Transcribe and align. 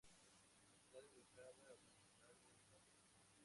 Está 0.79 0.97
dedicada 0.99 1.65
a 1.75 1.77
San 1.77 1.99
Nicolás 2.07 2.41
de 2.55 2.63
Bari. 2.71 2.91